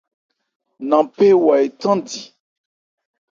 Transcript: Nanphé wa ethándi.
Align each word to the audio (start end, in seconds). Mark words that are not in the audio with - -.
Nanphé 0.89 1.27
wa 1.45 1.55
ethándi. 1.65 2.19